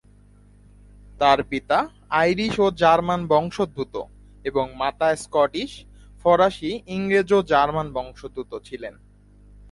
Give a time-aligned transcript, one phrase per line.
[1.19, 1.77] তার পিতা
[2.09, 3.95] আইরিশ ও জার্মান বংশোদ্ভূত
[4.45, 5.71] এবং মাতা স্কটিশ,
[6.21, 8.93] ফরাসি, ইংরেজ ও জার্মান বংশোদ্ভূত ছিলেন।